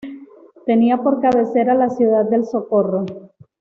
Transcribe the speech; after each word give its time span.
Tenía 0.65 0.97
por 0.97 1.21
cabecera 1.21 1.73
a 1.73 1.75
la 1.75 1.91
ciudad 1.91 2.25
del 2.25 2.43
Socorro. 2.47 3.05